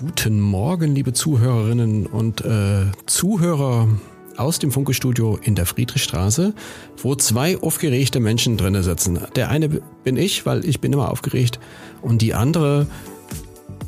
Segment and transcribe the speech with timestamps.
[0.00, 3.88] Guten Morgen, liebe Zuhörerinnen und äh, Zuhörer
[4.36, 6.54] aus dem Funkestudio in der Friedrichstraße,
[7.02, 9.18] wo zwei aufgeregte Menschen drinnen sitzen.
[9.34, 11.58] Der eine bin ich, weil ich bin immer aufgeregt,
[12.00, 12.86] und die andere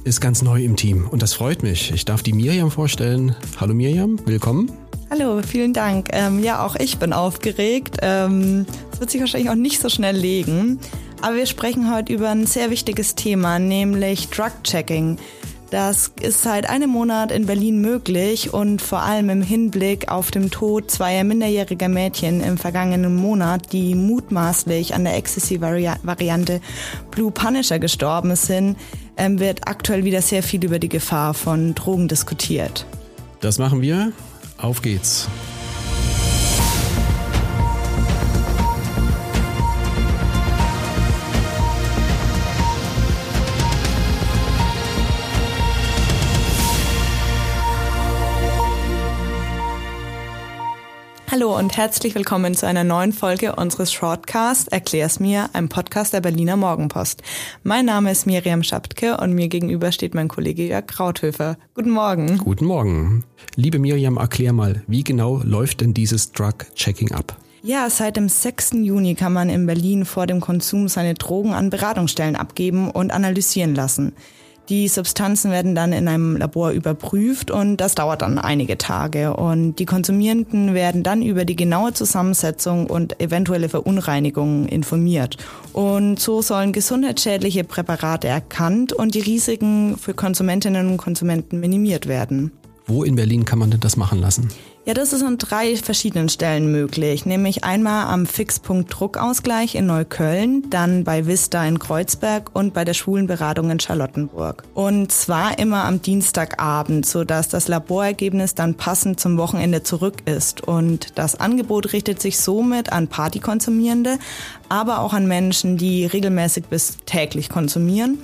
[0.03, 1.93] ist ganz neu im Team und das freut mich.
[1.93, 3.37] Ich darf die Miriam vorstellen.
[3.61, 4.73] Hallo Miriam, willkommen.
[5.11, 6.09] Hallo, vielen Dank.
[6.11, 7.99] Ähm, ja, auch ich bin aufgeregt.
[8.03, 10.81] Ähm, es wird sich wahrscheinlich auch nicht so schnell legen.
[11.23, 15.19] Aber wir sprechen heute über ein sehr wichtiges Thema, nämlich Drug-Checking.
[15.71, 20.51] Das ist seit einem Monat in Berlin möglich und vor allem im Hinblick auf den
[20.51, 26.61] Tod zweier minderjähriger Mädchen im vergangenen Monat, die mutmaßlich an der Ecstasy-Variante
[27.13, 28.77] Blue Punisher gestorben sind,
[29.17, 32.85] ähm, wird aktuell wieder sehr viel über die Gefahr von Drogen diskutiert.
[33.41, 34.13] Das machen wir.
[34.59, 35.29] Auf geht's.
[51.33, 56.21] Hallo und herzlich willkommen zu einer neuen Folge unseres Shortcast Erklär's mir, einem Podcast der
[56.21, 57.23] Berliner Morgenpost.
[57.63, 61.57] Mein Name ist Miriam Schaptke und mir gegenüber steht mein Kollege Jörg Krauthöfer.
[61.75, 62.39] Guten Morgen.
[62.39, 63.23] Guten Morgen.
[63.55, 67.37] Liebe Miriam, erklär mal, wie genau läuft denn dieses Drug-Checking ab?
[67.63, 68.73] Ja, seit dem 6.
[68.83, 73.77] Juni kann man in Berlin vor dem Konsum seine Drogen an Beratungsstellen abgeben und analysieren
[73.77, 74.15] lassen.
[74.71, 79.35] Die Substanzen werden dann in einem Labor überprüft und das dauert dann einige Tage.
[79.35, 85.39] Und die Konsumierenden werden dann über die genaue Zusammensetzung und eventuelle Verunreinigungen informiert.
[85.73, 92.53] Und so sollen gesundheitsschädliche Präparate erkannt und die Risiken für Konsumentinnen und Konsumenten minimiert werden.
[92.87, 94.51] Wo in Berlin kann man denn das machen lassen?
[94.87, 97.27] Ja, das ist an drei verschiedenen Stellen möglich.
[97.27, 102.95] Nämlich einmal am Fixpunkt Druckausgleich in Neukölln, dann bei Vista in Kreuzberg und bei der
[102.95, 104.65] Schwulenberatung in Charlottenburg.
[104.73, 110.63] Und zwar immer am Dienstagabend, sodass das Laborergebnis dann passend zum Wochenende zurück ist.
[110.67, 114.19] Und das Angebot richtet sich somit an Partykonsumierende,
[114.71, 118.19] aber auch an Menschen, die regelmäßig bis täglich konsumieren.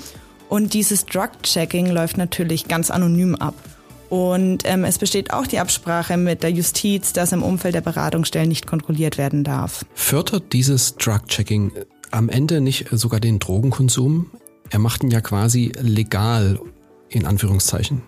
[0.49, 3.55] Und dieses Drug-Checking läuft natürlich ganz anonym ab.
[4.09, 8.49] Und ähm, es besteht auch die Absprache mit der Justiz, dass im Umfeld der Beratungsstellen
[8.49, 9.85] nicht kontrolliert werden darf.
[9.95, 11.73] Fördert dieses Drug-Checking
[12.11, 14.31] am Ende nicht sogar den Drogenkonsum?
[14.71, 16.61] Er macht ihn ja quasi legal,
[17.09, 18.03] in Anführungszeichen.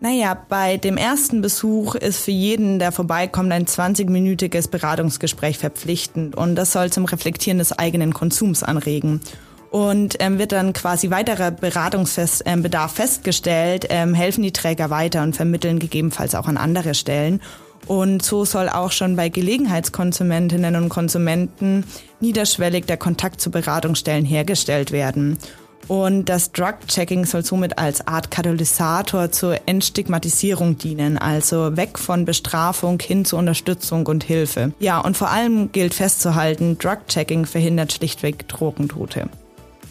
[0.00, 6.56] Naja, bei dem ersten Besuch ist für jeden, der vorbeikommt, ein 20-minütiges Beratungsgespräch verpflichtend und
[6.56, 9.20] das soll zum Reflektieren des eigenen Konsums anregen
[9.74, 15.34] und ähm, wird dann quasi weiterer Beratungsbedarf ähm, festgestellt, ähm, helfen die Träger weiter und
[15.34, 17.40] vermitteln gegebenenfalls auch an andere Stellen.
[17.88, 21.82] Und so soll auch schon bei Gelegenheitskonsumentinnen und Konsumenten
[22.20, 25.38] niederschwellig der Kontakt zu Beratungsstellen hergestellt werden.
[25.88, 33.00] Und das Drug-Checking soll somit als Art Katalysator zur Entstigmatisierung dienen, also weg von Bestrafung
[33.00, 34.72] hin zu Unterstützung und Hilfe.
[34.78, 39.28] Ja, und vor allem gilt festzuhalten, Drug-Checking verhindert schlichtweg Drogentote.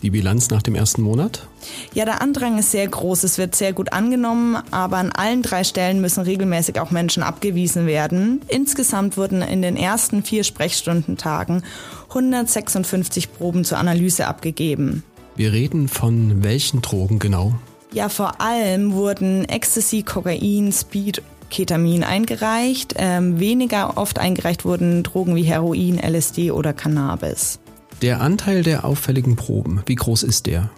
[0.04, 1.48] Die Bilanz nach dem ersten Monat?
[1.94, 3.24] Ja, der Andrang ist sehr groß.
[3.24, 7.88] Es wird sehr gut angenommen, aber an allen drei Stellen müssen regelmäßig auch Menschen abgewiesen
[7.88, 8.42] werden.
[8.50, 11.64] Insgesamt wurden in den ersten vier Sprechstundentagen
[12.10, 15.04] 156 Proben zur Analyse abgegeben.
[15.38, 17.56] Wir reden von welchen Drogen genau?
[17.94, 22.96] Ja, vor allem wurden Ecstasy, Kokain, Speed Ketamin eingereicht.
[22.98, 27.60] Ähm, weniger oft eingereicht wurden Drogen wie Heroin, LSD oder Cannabis.
[28.04, 30.70] Der Anteil der auffälligen Proben, wie groß ist der?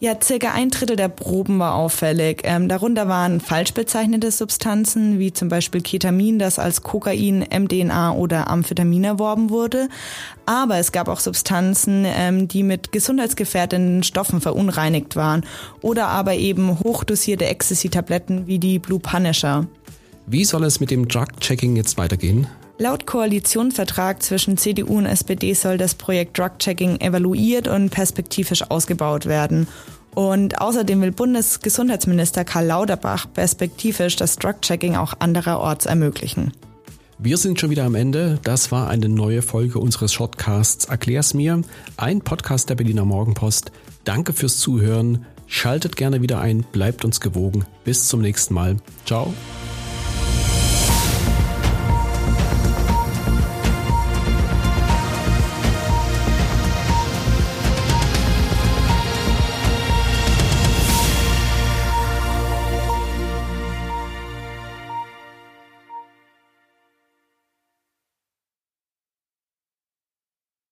[0.00, 2.42] Ja, circa ein Drittel der Proben war auffällig.
[2.44, 8.50] Ähm, darunter waren falsch bezeichnete Substanzen, wie zum Beispiel Ketamin, das als Kokain, MDNA oder
[8.50, 9.88] Amphetamin erworben wurde.
[10.44, 15.46] Aber es gab auch Substanzen, ähm, die mit gesundheitsgefährdenden Stoffen verunreinigt waren.
[15.80, 19.66] Oder aber eben hochdosierte Ecstasy-Tabletten wie die Blue Punisher.
[20.26, 22.46] Wie soll es mit dem Drug-Checking jetzt weitergehen?
[22.76, 29.68] Laut Koalitionsvertrag zwischen CDU und SPD soll das Projekt Drug-Checking evaluiert und perspektivisch ausgebaut werden.
[30.14, 36.52] Und außerdem will Bundesgesundheitsminister Karl Lauterbach perspektivisch das Drug-Checking auch andererorts ermöglichen.
[37.18, 38.40] Wir sind schon wieder am Ende.
[38.42, 41.62] Das war eine neue Folge unseres Shortcasts Erklär's mir,
[41.96, 43.70] ein Podcast der Berliner Morgenpost.
[44.02, 45.26] Danke fürs Zuhören.
[45.46, 47.66] Schaltet gerne wieder ein, bleibt uns gewogen.
[47.84, 48.76] Bis zum nächsten Mal.
[49.06, 49.32] Ciao.